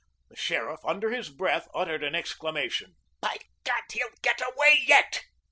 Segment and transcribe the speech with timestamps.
[0.29, 5.25] The sheriff, under his breath, uttered an exclamation: "By God, he'll get away yet."